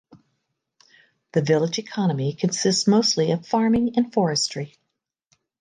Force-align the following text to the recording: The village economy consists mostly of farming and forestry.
The 1.33 1.43
village 1.43 1.77
economy 1.77 2.33
consists 2.33 2.87
mostly 2.87 3.29
of 3.29 3.45
farming 3.45 3.93
and 3.97 4.11
forestry. 4.11 4.79